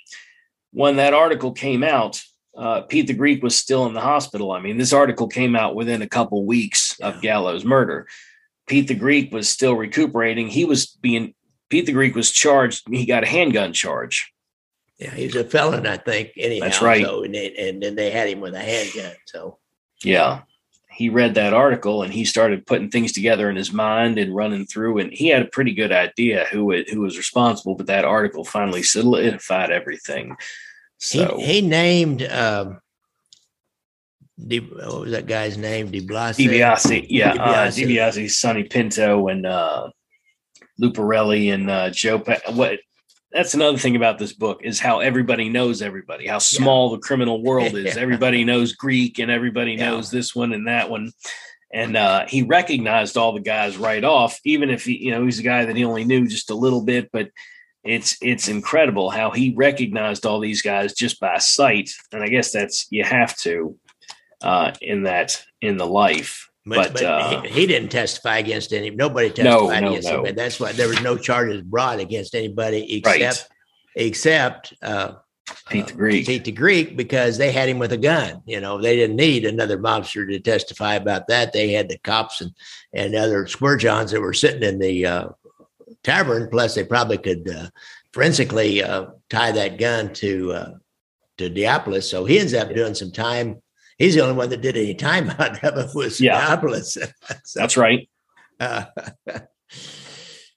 [0.71, 2.21] When that article came out,
[2.59, 4.51] uh, Pete the Greek was still in the hospital.
[4.51, 8.07] I mean, this article came out within a couple weeks of Gallo's murder.
[8.67, 10.49] Pete the Greek was still recuperating.
[10.49, 11.33] He was being
[11.69, 12.83] Pete the Greek was charged.
[12.89, 14.33] He got a handgun charge.
[14.97, 16.31] Yeah, he was a felon, I think.
[16.35, 17.05] Anyhow, That's right.
[17.05, 19.15] So, and, they, and then they had him with a handgun.
[19.25, 19.59] So
[20.03, 20.41] Yeah.
[20.91, 24.65] He read that article and he started putting things together in his mind and running
[24.65, 24.97] through.
[24.97, 27.75] And he had a pretty good idea who it, who was responsible.
[27.75, 30.35] But that article finally solidified everything.
[30.99, 32.79] So he, he named um,
[34.47, 35.91] De, what was that guy's name?
[35.91, 36.47] De Blasi.
[36.47, 37.87] DiBiase, yeah, uh, DiBiase.
[37.87, 39.89] DiBiase, Sonny Pinto, and uh,
[40.81, 42.19] Luparelli and uh, Joe.
[42.19, 42.79] Pa- what?
[43.31, 46.25] That's another thing about this book is how everybody knows everybody.
[46.25, 47.95] How small the criminal world is.
[47.95, 48.01] Yeah.
[48.01, 49.91] Everybody knows Greek, and everybody Yeah.
[49.91, 51.11] knows this one and that one.
[51.71, 55.37] And uh, he recognized all the guys right off, even if he, you know, he's
[55.37, 57.11] a guy that he only knew just a little bit.
[57.11, 57.29] But
[57.89, 61.89] it's it's incredible how he recognized all these guys just by sight.
[62.11, 63.75] And I guess that's you have to
[64.41, 66.49] uh, in that in the life.
[66.65, 68.91] But, But, uh, he, he didn't testify against any.
[68.91, 70.23] Nobody testified no, against no.
[70.23, 70.35] him.
[70.35, 73.21] That's why there was no charges brought against anybody Right.
[73.21, 73.51] except
[73.95, 75.13] except uh,
[75.67, 76.27] Pete the Greek.
[76.27, 78.43] Pete the Greek because they had him with a gun.
[78.45, 81.53] You know, they didn't need another mobster to testify about that.
[81.53, 82.51] They had the cops and
[82.93, 85.29] and other square johns that were sitting in the uh,
[86.03, 86.49] tavern.
[86.49, 87.69] Plus, they probably could uh,
[88.13, 90.71] forensically uh, tie that gun to uh,
[91.37, 92.03] to Diapoulos.
[92.03, 93.61] So he ends up doing some time.
[93.97, 96.39] He's the only one that did any time out of it was Yeah.
[96.55, 96.97] Diapoulos.
[97.43, 98.09] So, That's right.
[98.59, 98.85] uh,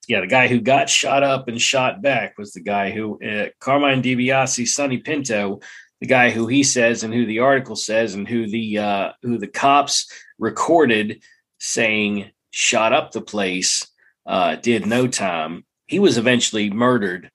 [0.09, 3.48] yeah, the guy who got shot up and shot back was the guy who uh,
[3.61, 5.61] Carmine DiBiase, Sonny Pinto,
[6.00, 9.38] the guy who he says and who the article says and who the uh, who
[9.38, 11.22] the cops recorded
[11.61, 13.87] saying shot up the place
[14.26, 15.64] uh, did no time.
[15.87, 17.30] He was eventually murdered.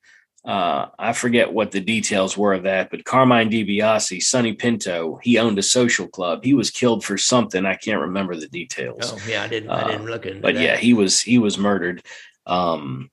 [0.45, 5.37] Uh, I forget what the details were of that, but Carmine DiBiase, Sonny Pinto, he
[5.37, 6.45] owned a social club.
[6.45, 7.65] He was killed for something.
[7.65, 9.11] I can't remember the details.
[9.13, 9.69] Oh yeah, I didn't.
[9.69, 10.63] I didn't look into But that.
[10.63, 12.01] yeah, he was he was murdered.
[12.45, 13.11] Um,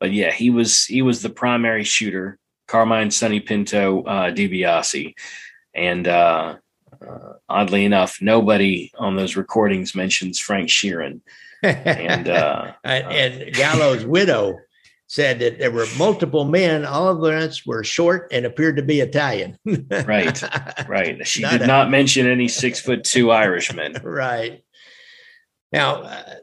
[0.00, 2.38] but yeah, he was he was the primary shooter.
[2.68, 5.14] Carmine Sonny Pinto uh, DiBiase,
[5.74, 6.56] and uh,
[7.08, 11.20] uh, oddly enough, nobody on those recordings mentions Frank Sheeran.
[11.62, 13.12] And uh, and,
[13.42, 14.58] and Gallo's widow
[15.06, 16.84] said that there were multiple men.
[16.84, 19.58] All of them were short and appeared to be Italian.
[20.06, 20.42] Right,
[20.88, 23.94] right, she Not did a- not mention any six foot two Irishmen.
[24.02, 24.62] right.
[25.72, 26.34] Now, uh,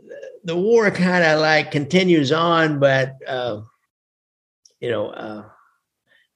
[0.43, 3.61] the war kind of like continues on, but uh,
[4.79, 5.43] you know, uh,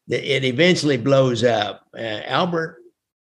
[0.08, 1.86] it eventually blows up.
[1.98, 2.78] Uh, Albert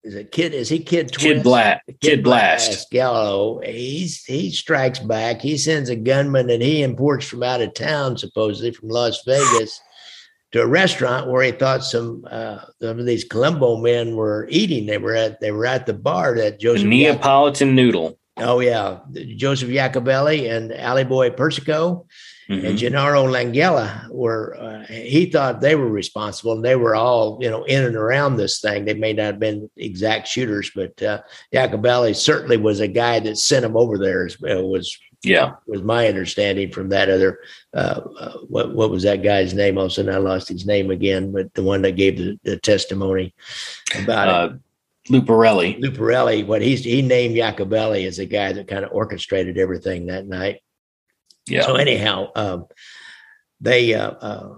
[0.03, 0.53] is a kid.
[0.53, 1.15] Is he kid?
[1.17, 2.89] Kid Blast, Kid Blast.
[2.91, 3.59] Gallo.
[3.65, 5.41] He's he strikes back.
[5.41, 9.79] He sends a gunman that he imports from out of town, supposedly from Las Vegas,
[10.51, 14.85] to a restaurant where he thought some uh, some of these Colombo men were eating.
[14.85, 16.83] They were at they were at the bar that The Joseph.
[16.83, 18.17] Yac- Neapolitan noodle.
[18.37, 18.99] oh yeah,
[19.35, 22.05] Joseph Jacobelli and Allie Boy Persico
[22.49, 22.67] Mhm.
[22.67, 24.57] and Gennaro Langella were.
[24.59, 28.37] Uh, he thought they were responsible, and they were all you know in and around
[28.37, 28.85] this thing.
[28.85, 31.21] They may not have been exact shooters, but uh,
[31.53, 34.25] Jacobelli certainly was a guy that sent him over there.
[34.25, 37.39] as Was Yeah, was my understanding from that other.
[37.73, 39.77] Uh, uh, what what was that guy's name?
[39.77, 43.35] also I lost his name again, but the one that gave the, the testimony
[44.01, 44.33] about it.
[44.33, 44.57] uh,
[45.09, 45.79] Luparelli.
[45.81, 50.25] Luparelli, what he's he named Jacobelli as a guy that kind of orchestrated everything that
[50.25, 50.61] night.
[51.49, 52.65] Yeah, So anyhow, um,
[53.59, 54.55] they uh, uh,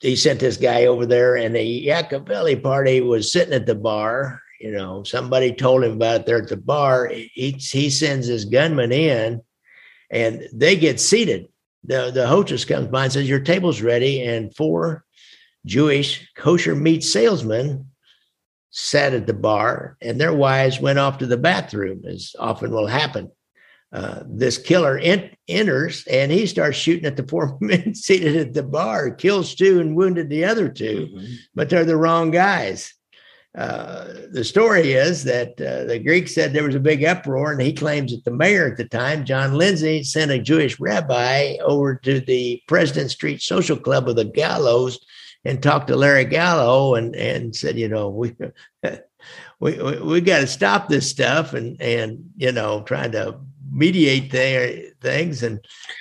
[0.00, 4.42] he sent this guy over there, and the Jacobelli party was sitting at the bar.
[4.60, 7.08] You know, somebody told him about it there at the bar.
[7.08, 9.42] He he sends his gunman in,
[10.10, 11.48] and they get seated.
[11.84, 15.04] the The hostess comes by and says, "Your table's ready," and four
[15.64, 17.86] Jewish kosher meat salesmen
[18.70, 22.86] sat at the bar, and their wives went off to the bathroom, as often will
[22.86, 23.30] happen
[23.92, 28.52] uh, this killer en- enters and he starts shooting at the four men seated at
[28.54, 31.34] the bar, kills two and wounded the other 2 Mhm.
[31.54, 32.92] but they're the wrong guys.
[33.56, 37.62] Uh, the story is that uh, the Greek said there was a big uproar, and
[37.62, 41.96] he claims that the mayor at the time, John Lindsay, sent a Jewish rabbi over
[41.96, 44.98] to the President Street Social Club of the Gallos
[45.44, 48.36] and talked to Larry Gallo and and said, you know, we
[49.60, 53.40] we we, we got to stop this stuff and and you know trying to
[53.70, 55.60] mediate their things and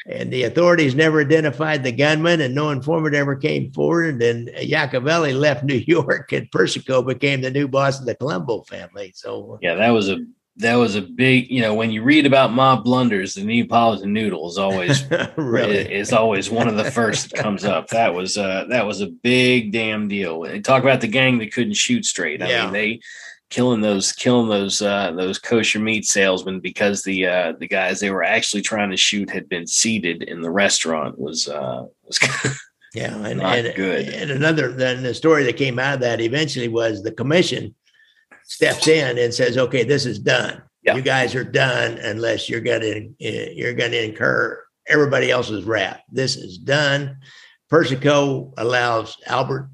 [0.10, 5.38] and the authorities never identified the gunman and no informant ever came forward and Jacobelli
[5.38, 9.76] left New York and Persico became the new boss of the Colombo family so Yeah,
[9.76, 10.18] that was a
[10.60, 11.52] that was a big.
[11.52, 15.04] You know, when you read about mob blunders, the Neapolitan noodle is always
[15.38, 17.90] really is always one of the first that comes up.
[17.90, 20.44] That was uh that was a big damn deal.
[20.64, 22.42] Talk about the gang that couldn't shoot straight.
[22.42, 22.64] I Yeah.
[22.64, 23.00] mean, they
[23.50, 28.12] killing those killing those uh those kosher meat salesmen because the uh the guys they
[28.12, 32.20] were actually trying to shoot had been seated in the restaurant was uh was
[32.94, 34.10] yeah and, Not and good.
[34.10, 37.74] and another then the story that came out of that eventually was the commission
[38.46, 40.96] steps in and says okay this is done Yeah.
[40.96, 43.14] you guys are done unless you're going to
[43.56, 47.18] you're going to incur everybody else's wrath this is done
[47.70, 49.70] Persico allows Albert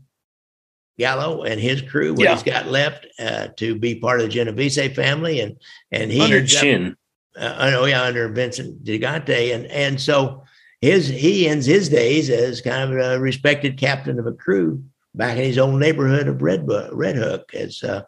[0.99, 2.33] Gallo and his crew, what Yeah.
[2.33, 5.57] he's got left, uh, to be part of the Genovese family, and
[5.91, 6.95] and he under ends up- chin.
[7.37, 10.43] uh, I know, yeah, under Vincent Gigante, and and so
[10.81, 14.83] his he ends his days as kind of a respected captain of a crew
[15.15, 17.53] back in his own neighborhood of Red Red Hook.
[17.55, 18.03] As uh,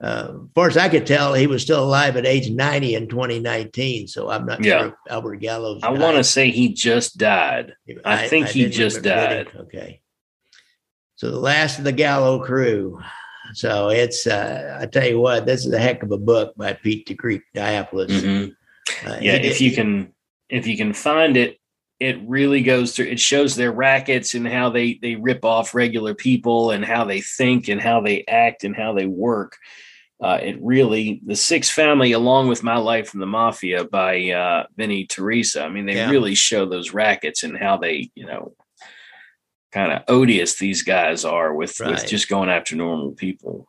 [0.00, 4.06] uh, far as I could tell, he was still alive at age ninety in 2019.
[4.08, 4.78] So I'm not Yeah.
[4.78, 5.82] sure if Albert Gallo's.
[5.82, 7.74] I want to say he just died.
[7.86, 8.00] to.
[8.04, 9.48] I think he just died.
[9.52, 9.60] did?
[9.62, 10.00] Okay.
[11.20, 12.98] So the last of the Gallo crew.
[13.52, 16.72] So it's uh, I tell you what, this is a heck of a book by
[16.72, 18.08] Pete the Greek Diapoulos.
[18.08, 18.52] Mhm.
[19.06, 20.14] Uh, yeah if you can
[20.48, 21.58] if you can find it
[22.00, 26.14] it really goes through it shows their rackets and how they they rip off regular
[26.14, 29.58] people and how they think and how they act and how they work
[30.22, 34.64] uh, it really the sixth family along with my life in the mafia by uh
[34.76, 36.10] vinny teresa i mean they Yeah.
[36.10, 38.54] really show those rackets and how they you know
[39.72, 41.92] kind of odious these guys are with Right.
[41.92, 43.68] with just going after normal people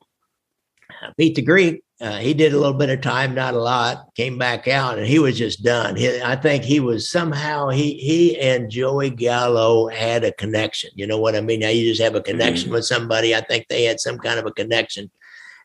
[1.17, 4.09] Pete the Greek uh, he did a little bit of time, not a lot.
[4.15, 5.95] Came back out, and he was just done.
[5.95, 10.89] He, I think he was somehow he he and Joey Gallo had a connection.
[10.95, 11.59] You know what I mean?
[11.59, 12.73] Now you just have a connection mm-hmm.
[12.73, 13.35] with somebody.
[13.35, 15.11] I think they had some kind of a connection,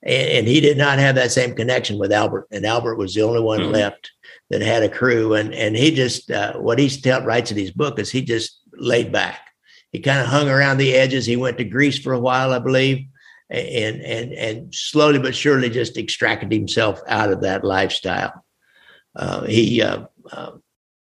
[0.02, 2.48] and, and, he did not have that same connection with Albert.
[2.50, 3.72] And Albert was the only one mm-hmm.
[3.72, 4.10] left
[4.50, 5.32] that had a crew.
[5.32, 8.60] And and he just uh, what he tell, writes in his book is he just
[8.74, 9.40] laid back.
[9.96, 11.24] He kind of hung around the edges.
[11.24, 13.06] He went to Greece for a while, I believe
[13.48, 18.44] and and and slowly but surely just extracted himself out of that lifestyle.
[19.14, 20.52] Uh, he uh, uh,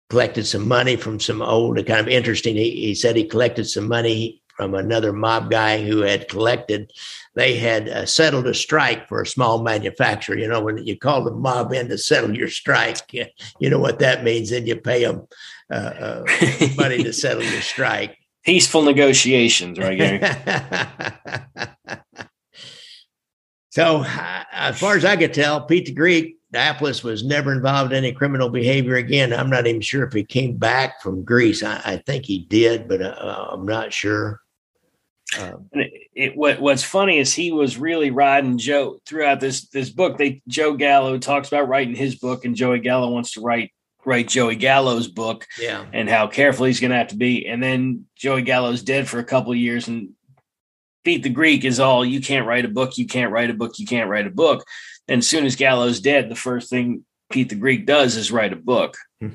[0.08, 2.56] collected some money from some old, kind of interesting.
[2.56, 6.90] He, he, said he collected some money from another mob guy who had collected.
[7.36, 10.36] They had uh, settled a strike for a small manufacturer.
[10.36, 12.98] You know, when you call the mob in to settle your strike,
[13.60, 14.50] you know what that means.
[14.50, 15.28] Then you pay them
[15.70, 16.24] uh, uh,
[16.76, 20.20] money to settle your strike peaceful negotiations, right, Gary?
[23.70, 27.92] so, uh, as far as I could tell, Pete the Greek, Diapoulos was never involved
[27.92, 29.32] in any criminal behavior again.
[29.32, 31.62] I'm not even sure if he came back from Greece.
[31.62, 34.40] I, I think he did, but uh, I'm not sure.
[35.38, 39.90] Um, it, it, what, what's funny is he was really riding Joe throughout this this
[39.90, 40.18] book.
[40.18, 43.70] They Joe Gallo talks about writing his book, and Joey Gallo wants to write
[44.04, 45.84] write Joey Gallo's book yeah.
[45.92, 47.46] and how careful he's going to have to be.
[47.46, 50.10] And then Joey Gallo's dead for a couple of years and
[51.04, 53.78] Pete the Greek is all you can't write a book, you can't write a book,
[53.78, 54.64] you can't write a book.
[55.08, 58.52] And as soon as Gallo's dead, the first thing Pete the Greek does is write
[58.52, 58.96] a book.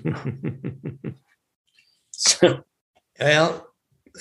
[2.11, 2.63] so,
[3.19, 3.67] well,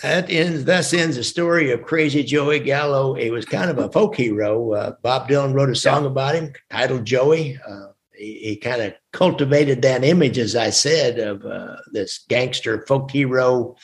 [0.02, 0.64] that ends.
[0.64, 3.14] Thus ends the story of Crazy Joey Gallo.
[3.14, 4.72] He was kind of a folk hero.
[4.72, 6.10] Uh, Bob Dylan wrote a song yeah.
[6.10, 7.58] about him titled Joey.
[7.66, 12.84] Uh, he, he kind of cultivated that image, as I said, of uh, this gangster
[12.86, 13.76] folk hero,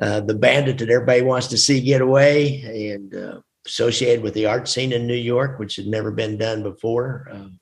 [0.00, 4.46] uh, the bandit that everybody wants to see get away, and uh, associated with the
[4.46, 7.28] art scene in New York, which had never been done before.
[7.30, 7.60] Um,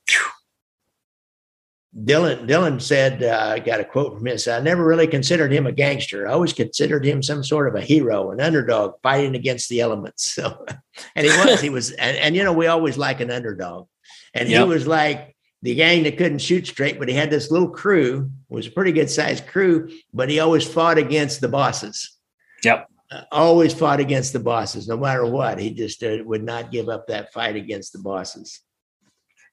[2.04, 4.36] Dylan Dylan said, uh, I got a quote from him.
[4.48, 6.28] I never really considered him a gangster.
[6.28, 10.38] I always considered him some sort of a hero, an underdog fighting against the elements.
[10.46, 10.66] So,
[11.14, 13.86] and he was, he was, and, and you know, we always like an underdog.
[14.34, 14.62] And yep.
[14.62, 18.30] he was like the gang that couldn't shoot straight, but he had this little crew,
[18.48, 22.16] was a pretty good sized crew, but he always fought against the bosses.
[22.62, 22.88] Yep.
[23.10, 25.58] Uh, always fought against the bosses, no matter what.
[25.58, 28.60] He just uh, would not give up that fight against the bosses.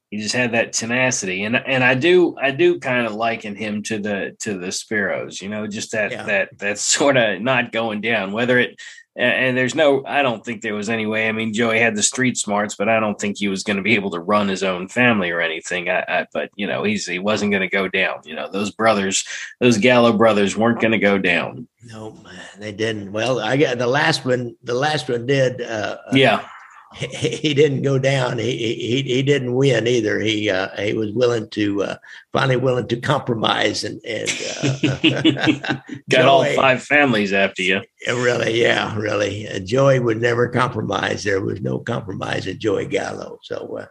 [0.09, 3.81] He just had that tenacity, and and I do I do kind of liken him
[3.83, 6.23] to the to the Sparrows, you know, just that yeah.
[6.23, 8.31] that that sort of not going down.
[8.31, 8.79] Whether it
[9.15, 12.01] and there's no i don't think there was any way i mean joey had the
[12.01, 14.63] street smarts but i don't think he was going to be able to run his
[14.63, 15.89] own family or anything.
[15.89, 18.71] I, I, but you know he's he wasn't going to go down you know those
[18.71, 19.23] brothers
[19.59, 21.67] those gallo brothers weren't going to go down.
[21.83, 23.11] No man they didn't.
[23.11, 26.47] Well i got the last one the last one did uh, uh yeah
[26.93, 28.37] he, didn't go down.
[28.37, 30.19] He, he he didn't win either.
[30.19, 31.95] He uh, he was willing to uh,
[32.31, 34.29] finally willing to compromise and and
[34.83, 35.75] uh,
[36.09, 37.81] got all five families after you.
[38.07, 39.47] Really, yeah, really.
[39.47, 41.23] Uh, Joey would never compromise.
[41.23, 43.39] There was no compromise at Joey Gallo.
[43.43, 43.85] So, uh,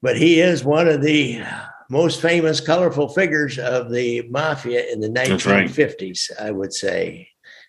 [0.00, 1.42] but he is one of the
[1.88, 6.30] most famous, colorful figures of the mafia in the 1950s.
[6.30, 6.48] Right.
[6.48, 7.28] I would say.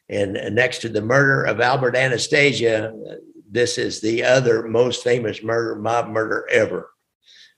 [0.10, 2.94] And next to the murder of Albert Anastasia,
[3.54, 6.90] this is the other most famous murder, mob murder ever,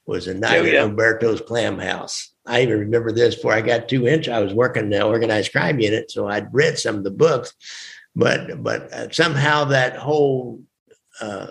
[0.06, 0.80] was a night oh, yeah.
[0.80, 2.34] at Umberto's Clam House.
[2.46, 4.28] I even remember this before I got two inch.
[4.28, 7.54] I was working the organized crime unit, so I'd read some of the books,
[8.14, 10.60] but but uh, somehow that whole
[11.20, 11.46] uh,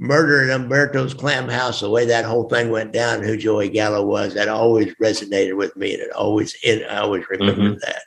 [0.00, 4.04] murder at Umberto's Clam House, the way that whole thing went down, who Joey Gallo
[4.04, 7.78] was, that always resonated with me, and it always it, I always remember mm-hmm.
[7.82, 8.02] that.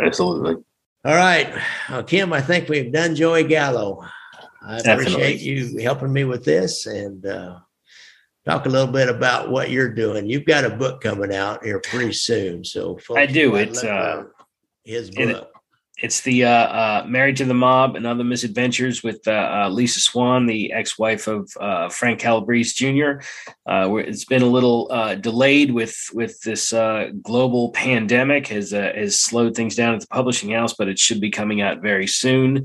[0.00, 0.56] Absolutely.
[1.04, 1.54] All right,
[1.88, 4.06] well, Cam, I think we've done Joey Gallo.
[4.62, 7.58] I appreciate you helping me with this and uh,
[8.44, 10.28] talk a little bit about what you're doing.
[10.28, 12.64] You've got a book coming out here pretty soon.
[12.64, 13.56] So I do.
[13.56, 14.24] It's uh,
[14.84, 15.28] his book.
[15.28, 15.46] It,
[16.02, 20.00] it's the uh, uh, Married to the Mob and Other Misadventures with uh, uh Lisa
[20.00, 23.22] Swan, the ex-wife of uh, Frank Calabrese Jr.
[23.66, 24.88] Uh, it's been a little
[25.20, 26.72] delayed with with this
[27.22, 31.30] global pandemic has has slowed things down at the publishing house, but it should be
[31.30, 32.64] coming out very soon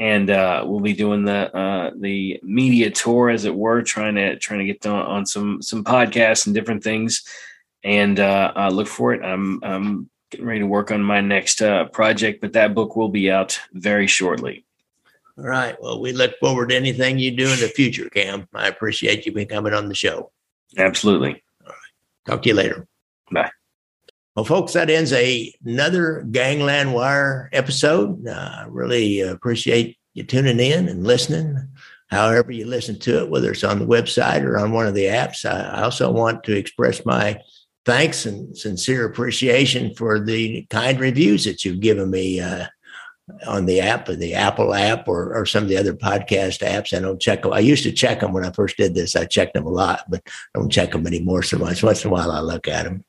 [0.00, 4.36] and uh, we'll be doing the uh, the media tour, as it were, trying to
[4.38, 7.22] trying to get on, on some some podcasts and different things.
[7.84, 9.22] And uh, I look for it.
[9.22, 13.10] I'm I'm getting ready to work on my next uh, project, but that book will
[13.10, 14.64] be out very shortly.
[15.36, 15.76] All right.
[15.82, 18.48] Well, we look forward to anything you do in the future, Cam.
[18.54, 20.30] I appreciate you being coming on the show.
[20.78, 21.42] Absolutely.
[21.62, 22.26] All right.
[22.26, 22.86] Talk to you later.
[23.30, 23.50] Bye.
[24.36, 28.28] Well, folks, that ends a, another Gangland Wire episode.
[28.28, 31.56] I uh, really appreciate you tuning in and listening.
[32.10, 35.06] however you listen to it, whether it's on the website or on one of the
[35.06, 35.44] apps.
[35.44, 37.40] I, also want to express my
[37.84, 42.66] thanks and sincere appreciation for the kind reviews that you've given me uh,
[43.48, 46.96] on the app, the Apple app, or, or some of the other podcast apps.
[46.96, 47.52] I don't check them.
[47.52, 49.16] I used to check them when I first did this.
[49.16, 51.82] I checked them a lot, but I don't check them anymore so much.
[51.82, 53.04] Once in a while, I look at them.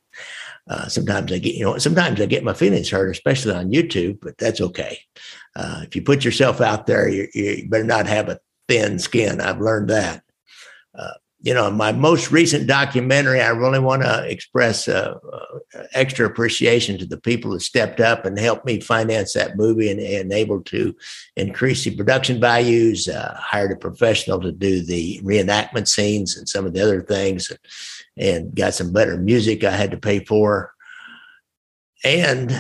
[0.72, 4.20] Uh, sometimes I get, you know, sometimes I get my feelings hurt, especially on YouTube,
[4.22, 5.00] but that's okay.
[5.54, 9.42] Uh, if you put yourself out there, you, you better not have a thin skin.
[9.42, 10.24] I've learned that.
[10.98, 11.12] Uh,
[11.42, 16.98] you know, my most recent documentary, I really want to express uh, uh, extra appreciation
[17.00, 20.62] to the people that stepped up and helped me finance that movie and, and able
[20.62, 20.96] to
[21.36, 26.66] increase the production values, uh, hired a professional to do the reenactment scenes and some
[26.66, 27.52] of the other things,
[28.18, 30.74] and got some better music I had to pay for.
[32.04, 32.52] And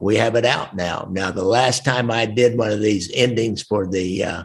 [0.00, 1.08] we have it out now.
[1.10, 4.44] Now, the last time I did one of these endings for the uh,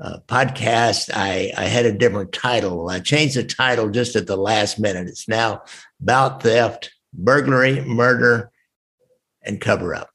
[0.00, 2.88] uh, podcast, I, I had a different title.
[2.88, 5.08] I changed the title just at the last minute.
[5.08, 5.62] It's now
[5.98, 8.50] Ballot theft, burglary, murder,
[9.42, 10.10] and cover up.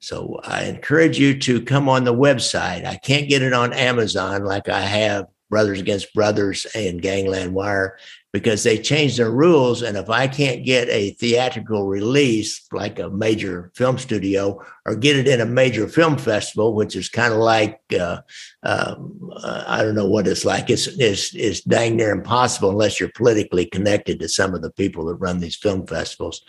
[0.00, 2.86] So I encourage you to come on the website.
[2.86, 7.98] I can't get it on Amazon like I have Brothers Against Brothers and Gangland Wire
[8.32, 9.82] because they changed their rules.
[9.82, 15.16] And if I can't get a theatrical release, like a major film studio, or get
[15.16, 18.20] it in a major film festival, which is kind of like uh,
[18.62, 20.70] um, uh, I don't know what it's like.
[20.70, 25.06] It's, it's it's dang near impossible unless you're politically connected to some of the people
[25.06, 26.42] that run these film festivals.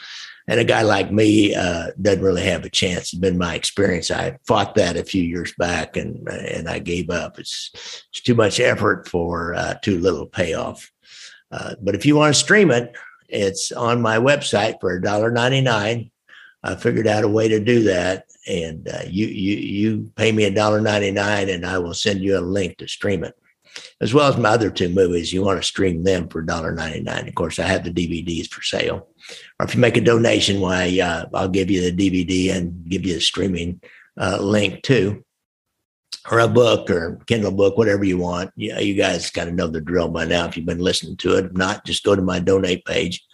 [0.47, 3.13] And a guy like me uh, doesn't really have a chance.
[3.13, 4.11] It's been my experience.
[4.11, 7.39] I fought that a few years back, and and I gave up.
[7.39, 7.71] It's
[8.09, 10.91] it's too much effort for uh, too little payoff.
[11.51, 12.95] Uh, but if you want to stream it,
[13.27, 16.11] it's on my website for $1.99.
[16.63, 18.25] I figured out a way to do that.
[18.47, 22.77] And uh, you, you, you pay me $1.99 and I will send you a link
[22.77, 23.35] to stream it.
[24.01, 27.27] As well as my other two movies, you want to stream them for $1.99.
[27.27, 29.07] Of course, I have the DVDs for sale.
[29.59, 33.05] Or if you make a donation, why uh, I'll give you the DVD and give
[33.05, 33.81] you the streaming
[34.19, 35.23] uh, link too
[36.29, 38.51] or a book or Kindle book, whatever you want.
[38.55, 41.37] You, you guys kind of know the drill by now if you've been listening to
[41.37, 41.45] it.
[41.45, 43.25] If not, just go to my donate page.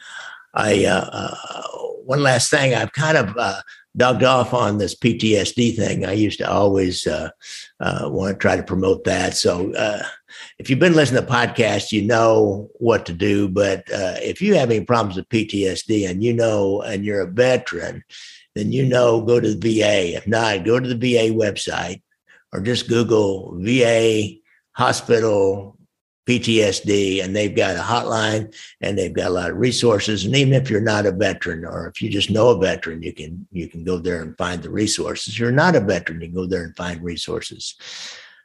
[0.53, 1.67] I uh, uh,
[2.05, 3.61] one last thing, I've kind of uh,
[3.95, 6.05] dug off on this PTSD thing.
[6.05, 7.29] I used to always uh,
[7.79, 9.35] uh, want to try to promote that.
[9.35, 10.03] So uh,
[10.57, 13.49] if you've been listening to podcasts, you know what to do.
[13.49, 18.03] But if you have any problems with PTSD and you know, and you're a veteran,
[18.55, 20.15] then you know, go to the VA.
[20.15, 22.01] If not, go to the VA website
[22.53, 24.37] or just Google VA
[24.73, 25.77] hospital
[26.27, 30.25] PTSD, and they've got a hotline and they've got a lot of resources.
[30.25, 33.13] And even if you're not a veteran, or if you just know a veteran, you
[33.13, 35.33] can you can go there and find the resources.
[35.33, 37.75] If you're not a veteran, you can go there and find resources.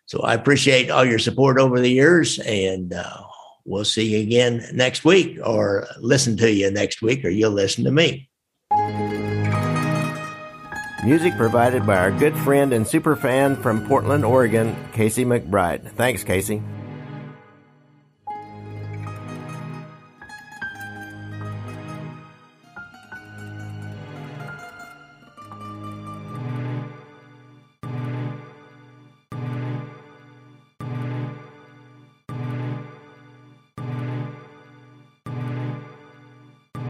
[0.07, 3.23] So I appreciate all your support over the years, and uh,
[3.65, 7.85] we'll see you again next week, or listen to you next week, or you'll listen
[7.85, 8.29] to me.
[11.05, 15.91] Music provided by our good friend and super fan from Portland, Oregon, Casey McBride.
[15.97, 16.63] Thanks, Casey.